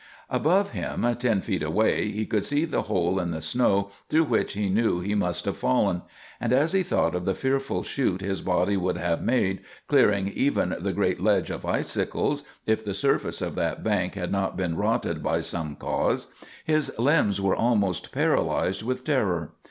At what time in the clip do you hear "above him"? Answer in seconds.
0.31-1.15